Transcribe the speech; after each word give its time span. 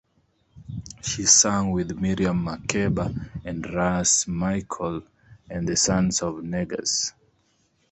She 1.03 1.27
sang 1.27 1.69
with 1.73 1.91
Miriam 1.99 2.43
Makeba 2.43 3.13
and 3.45 3.71
Ras 3.71 4.27
Michael, 4.27 5.03
and 5.47 5.67
the 5.69 5.75
Sons 5.77 6.23
of 6.23 6.43
Negus. 6.43 7.13